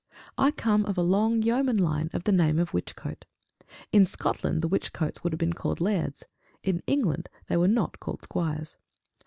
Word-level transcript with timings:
I 0.35 0.49
come 0.49 0.83
of 0.87 0.97
a 0.97 1.03
long 1.03 1.43
yeoman 1.43 1.77
line 1.77 2.09
of 2.11 2.23
the 2.23 2.31
name 2.31 2.57
of 2.57 2.71
Whichcote. 2.73 3.25
In 3.91 4.03
Scotland 4.07 4.63
the 4.63 4.67
Whichcotes 4.67 5.23
would 5.23 5.31
have 5.31 5.39
been 5.39 5.53
called 5.53 5.77
lairds; 5.79 6.23
in 6.63 6.81
England 6.87 7.29
they 7.49 7.57
were 7.57 7.67
not 7.67 7.99
called 7.99 8.23
squires. 8.23 8.77